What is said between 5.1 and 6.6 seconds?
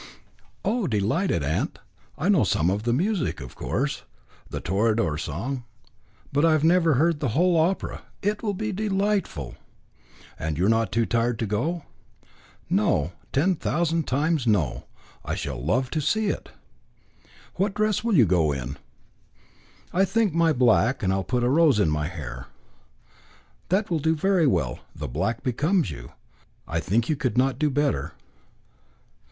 song; but I